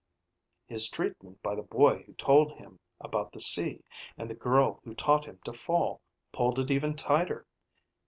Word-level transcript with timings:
His 0.65 0.89
treatment 0.89 1.43
by 1.43 1.53
the 1.53 1.61
boy 1.61 2.01
who 2.07 2.13
told 2.13 2.53
him 2.53 2.79
about 2.99 3.31
the 3.33 3.39
sea 3.39 3.83
and 4.17 4.31
the 4.31 4.33
girl 4.33 4.79
who 4.83 4.95
taught 4.95 5.25
him 5.25 5.37
to 5.45 5.53
fall 5.53 6.01
pulled 6.33 6.57
it 6.57 6.71
even 6.71 6.95
tighter. 6.95 7.45